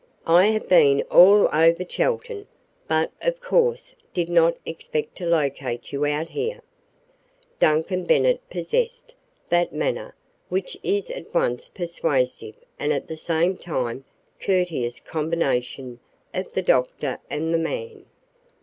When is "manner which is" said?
9.75-11.11